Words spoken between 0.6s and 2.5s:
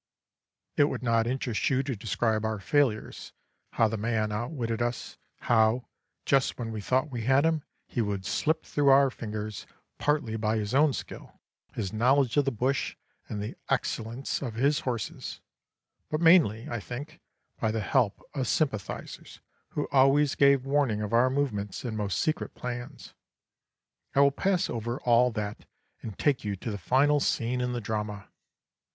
"It would not interest you to describe